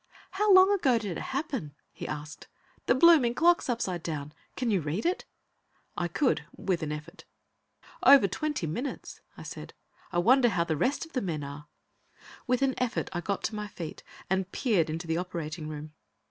"How 0.31 0.51
long 0.51 0.73
ago 0.73 0.97
did 0.97 1.15
it 1.15 1.21
happen?" 1.21 1.75
he 1.93 2.07
asked. 2.07 2.47
"The 2.87 2.95
blooming 2.95 3.35
clock's 3.35 3.69
upside 3.69 4.01
down; 4.01 4.33
can 4.55 4.71
you 4.71 4.81
read 4.81 5.05
it?" 5.05 5.25
I 5.95 6.07
could 6.07 6.43
with 6.57 6.81
an 6.81 6.91
effort. 6.91 7.23
"Over 8.01 8.27
twenty 8.27 8.65
minutes," 8.65 9.21
I 9.37 9.43
said. 9.43 9.75
"I 10.11 10.17
wonder 10.17 10.49
how 10.49 10.63
the 10.63 10.75
rest 10.75 11.05
of 11.05 11.13
the 11.13 11.21
men 11.21 11.43
are?" 11.43 11.67
With 12.47 12.63
an 12.63 12.73
effort, 12.79 13.11
I 13.13 13.21
got 13.21 13.43
to 13.43 13.55
my 13.55 13.67
feet 13.67 14.01
and 14.27 14.51
peered 14.51 14.89
into 14.89 15.05
the 15.05 15.17
operating 15.17 15.69
room. 15.69 15.93